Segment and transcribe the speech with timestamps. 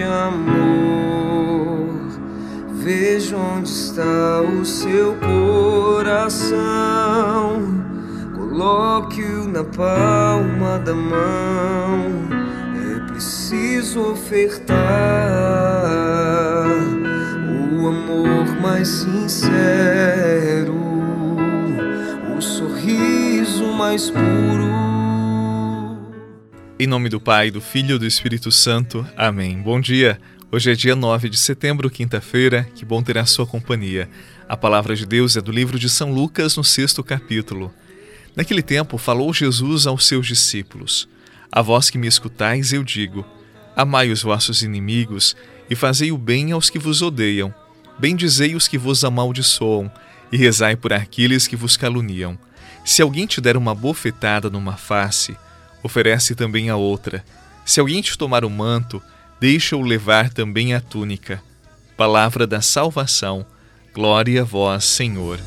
[0.00, 1.88] de amor.
[2.72, 6.56] Veja onde está o seu coração.
[8.34, 12.30] Coloque-o na palma da mão.
[12.74, 14.70] É preciso ofertar
[17.78, 20.74] o amor mais sincero,
[22.34, 24.89] o sorriso mais puro.
[26.80, 29.06] Em nome do Pai, do Filho e do Espírito Santo.
[29.14, 29.60] Amém.
[29.60, 30.18] Bom dia.
[30.50, 32.66] Hoje é dia 9 de setembro, quinta-feira.
[32.74, 34.08] Que bom ter a sua companhia.
[34.48, 37.70] A palavra de Deus é do livro de São Lucas, no sexto capítulo.
[38.34, 41.06] Naquele tempo, falou Jesus aos seus discípulos:
[41.52, 43.26] A vós que me escutais, eu digo:
[43.76, 45.36] Amai os vossos inimigos
[45.68, 47.54] e fazei o bem aos que vos odeiam.
[47.98, 49.92] Bendizei os que vos amaldiçoam
[50.32, 52.38] e rezai por aqueles que vos caluniam.
[52.86, 55.36] Se alguém te der uma bofetada numa face,
[55.82, 57.24] oferece também a outra.
[57.64, 59.02] Se alguém te tomar o manto,
[59.40, 61.42] deixa-o levar também a túnica.
[61.96, 63.44] Palavra da salvação.
[63.94, 65.38] Glória a vós, Senhor.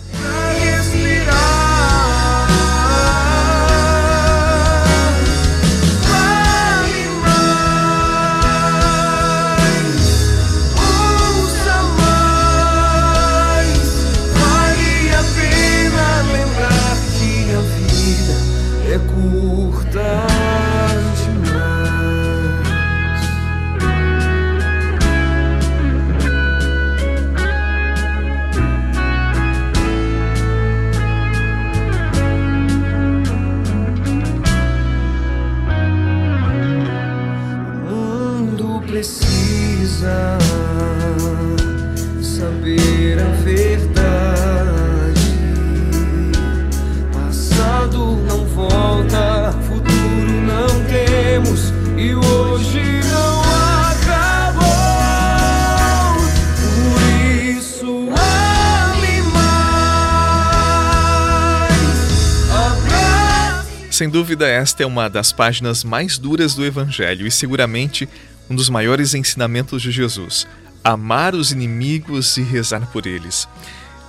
[63.94, 68.10] Sem dúvida, esta é uma das páginas mais duras do Evangelho e seguramente
[68.50, 70.48] um dos maiores ensinamentos de Jesus:
[70.84, 73.48] amar os inimigos e rezar por eles.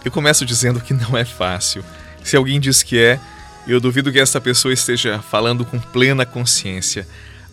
[0.03, 1.84] Eu começo dizendo que não é fácil.
[2.23, 3.21] Se alguém diz que é,
[3.67, 7.06] eu duvido que essa pessoa esteja falando com plena consciência.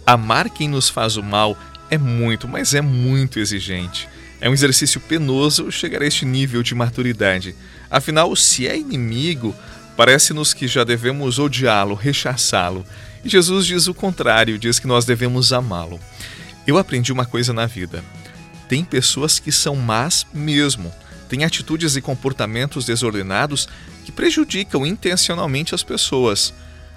[0.05, 1.57] Amar quem nos faz o mal
[1.89, 4.07] é muito, mas é muito exigente.
[4.39, 7.53] É um exercício penoso chegar a este nível de maturidade.
[7.89, 9.53] Afinal, se é inimigo,
[10.01, 12.83] Parece-nos que já devemos odiá-lo, rechaçá-lo.
[13.23, 15.99] E Jesus diz o contrário, diz que nós devemos amá-lo.
[16.65, 18.03] Eu aprendi uma coisa na vida.
[18.67, 20.91] Tem pessoas que são más mesmo.
[21.29, 23.69] Tem atitudes e comportamentos desordenados
[24.03, 26.51] que prejudicam intencionalmente as pessoas.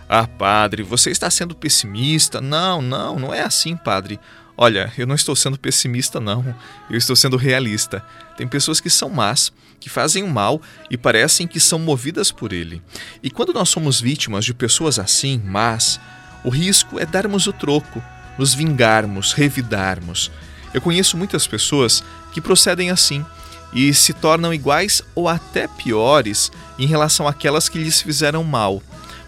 [0.08, 2.40] Ah, padre, você está sendo pessimista?
[2.40, 4.18] Não, não, não é assim, padre.
[4.56, 6.56] Olha, eu não estou sendo pessimista, não.
[6.88, 8.02] Eu estou sendo realista.
[8.34, 12.52] Tem pessoas que são más, que fazem o mal e parecem que são movidas por
[12.52, 12.82] ele.
[13.22, 16.00] E quando nós somos vítimas de pessoas assim, más,
[16.44, 18.02] o risco é darmos o troco,
[18.38, 20.30] nos vingarmos, revidarmos.
[20.72, 22.02] Eu conheço muitas pessoas
[22.32, 23.24] que procedem assim
[23.72, 28.82] e se tornam iguais ou até piores em relação àquelas que lhes fizeram mal.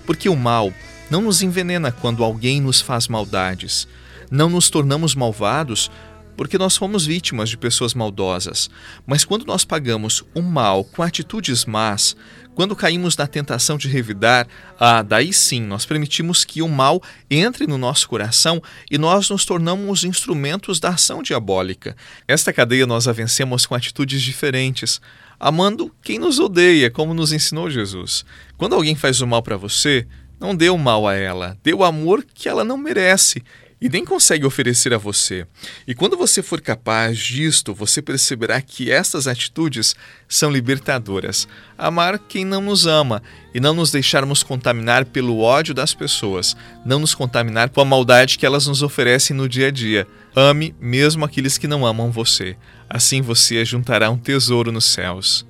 [0.05, 0.73] Porque o mal
[1.11, 3.87] não nos envenena quando alguém nos faz maldades
[4.31, 5.91] não nos tornamos malvados
[6.37, 8.69] porque nós fomos vítimas de pessoas maldosas.
[9.07, 12.15] Mas quando nós pagamos o mal com atitudes más,
[12.57, 14.49] quando caímos na tentação de revidar,
[14.81, 19.45] ah, daí sim nós permitimos que o mal entre no nosso coração e nós nos
[19.45, 21.95] tornamos instrumentos da ação diabólica.
[22.27, 25.03] Esta cadeia nós a vencemos com atitudes diferentes,
[25.39, 28.25] amando quem nos odeia, como nos ensinou Jesus.
[28.57, 30.07] Quando alguém faz o mal para você,
[30.41, 33.43] não dê o mal a ela, dê o amor que ela não merece
[33.81, 35.47] e nem consegue oferecer a você.
[35.87, 39.95] E quando você for capaz disto, você perceberá que estas atitudes
[40.29, 41.47] são libertadoras.
[41.77, 43.23] Amar quem não nos ama
[43.55, 48.39] e não nos deixarmos contaminar pelo ódio das pessoas, não nos contaminar com a maldade
[48.39, 50.07] que elas nos oferecem no dia a dia.
[50.34, 52.57] Ame mesmo aqueles que não amam você.
[52.89, 55.47] Assim você juntará um tesouro nos céus.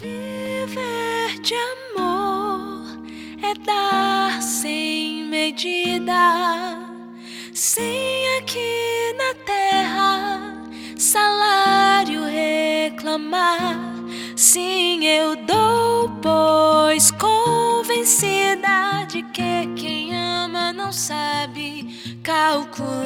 [0.00, 3.00] Viver de amor
[3.42, 6.85] é dar sem medida
[7.76, 10.40] sem aqui na terra
[10.96, 13.76] salário reclamar.
[14.34, 22.96] Sim, eu dou, pois convencida de que quem ama não sabe calcular.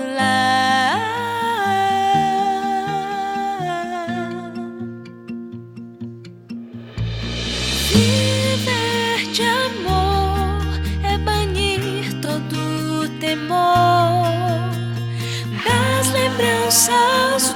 [16.88, 17.55] Lembranças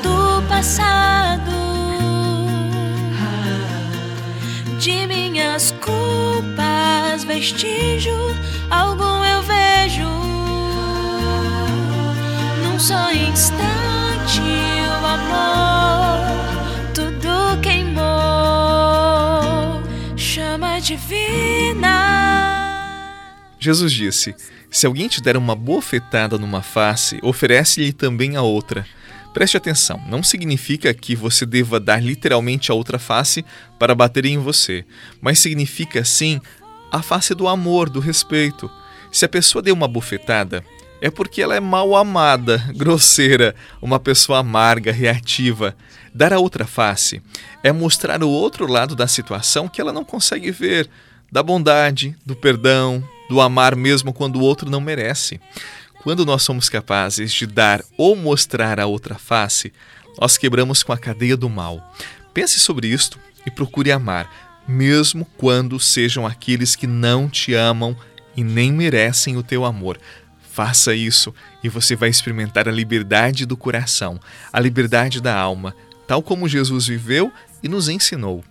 [0.49, 1.53] passado.
[4.79, 8.15] De minhas culpas, vestígio
[8.71, 10.09] algum eu vejo.
[12.63, 14.43] Num só instante,
[15.03, 16.21] o amor
[16.93, 18.03] tudo queimou.
[20.17, 21.95] Chama divina.
[23.59, 24.35] Jesus disse:
[24.71, 28.85] Se alguém te der uma bofetada numa face, oferece-lhe também a outra.
[29.35, 33.45] Preste atenção, não significa que você deva dar literalmente a outra face
[33.81, 34.85] para bater em você,
[35.21, 36.41] mas significa sim
[36.89, 38.71] a face do amor, do respeito.
[39.11, 40.65] Se a pessoa deu uma bofetada,
[41.01, 45.77] é porque ela é mal amada, grosseira, uma pessoa amarga, reativa.
[46.15, 47.21] Dar a outra face
[47.61, 50.89] é mostrar o outro lado da situação que ela não consegue ver,
[51.33, 55.41] da bondade, do perdão, do amar mesmo quando o outro não merece.
[56.05, 59.73] Quando nós somos capazes de dar ou mostrar a outra face,
[60.21, 61.95] nós quebramos com a cadeia do mal.
[62.35, 67.97] Pense sobre isto e procure amar, mesmo quando sejam aqueles que não te amam
[68.37, 69.99] e nem merecem o teu amor.
[70.53, 74.21] Faça isso e você vai experimentar a liberdade do coração,
[74.53, 75.75] a liberdade da alma,
[76.07, 78.45] tal como Jesus viveu e nos ensinou.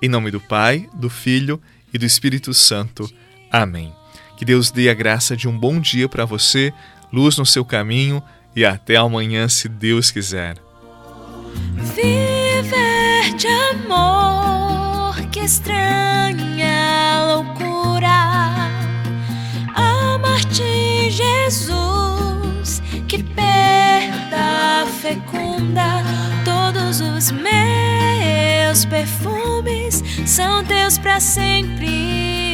[0.00, 1.60] Em nome do Pai, do Filho
[1.92, 3.06] e do Espírito Santo.
[3.52, 3.92] Amém.
[4.36, 6.72] Que Deus dê a graça de um bom dia para você,
[7.12, 8.22] luz no seu caminho
[8.54, 10.56] e até amanhã, se Deus quiser.
[11.76, 18.70] Viver de amor, que estranha loucura.
[19.74, 26.02] Amar-te, Jesus, que perda fecunda.
[26.44, 32.53] Todos os meus perfumes são teus para sempre.